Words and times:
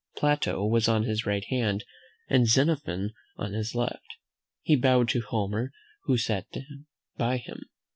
Plato 0.17 0.65
was 0.65 0.87
on 0.87 1.03
his 1.03 1.27
right 1.27 1.45
hand, 1.45 1.83
and 2.27 2.47
Xenophon 2.47 3.13
on 3.37 3.53
his 3.53 3.75
left. 3.75 4.15
He 4.63 4.75
bowed 4.75 5.09
to 5.09 5.21
Homer, 5.21 5.73
and 6.07 6.19
sat 6.19 6.49
down 6.51 6.87
by 7.17 7.37
him. 7.37 7.69